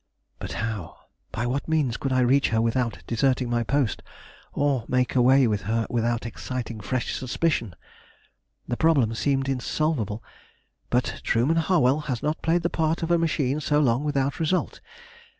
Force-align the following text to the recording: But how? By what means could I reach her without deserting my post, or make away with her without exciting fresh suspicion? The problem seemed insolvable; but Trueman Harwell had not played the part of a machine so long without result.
But 0.39 0.53
how? 0.53 0.97
By 1.31 1.45
what 1.45 1.67
means 1.67 1.95
could 1.95 2.11
I 2.11 2.21
reach 2.21 2.49
her 2.49 2.59
without 2.59 3.03
deserting 3.05 3.51
my 3.51 3.61
post, 3.61 4.01
or 4.51 4.83
make 4.87 5.13
away 5.15 5.45
with 5.45 5.61
her 5.69 5.85
without 5.91 6.25
exciting 6.25 6.79
fresh 6.79 7.13
suspicion? 7.13 7.75
The 8.67 8.77
problem 8.77 9.13
seemed 9.13 9.47
insolvable; 9.47 10.23
but 10.89 11.21
Trueman 11.23 11.57
Harwell 11.57 11.99
had 11.99 12.23
not 12.23 12.41
played 12.41 12.63
the 12.63 12.67
part 12.71 13.03
of 13.03 13.11
a 13.11 13.19
machine 13.19 13.59
so 13.61 13.79
long 13.79 14.03
without 14.03 14.39
result. 14.39 14.81